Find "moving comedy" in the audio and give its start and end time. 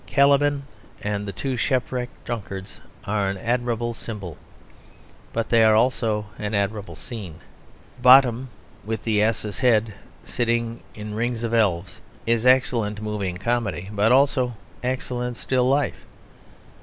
12.99-13.89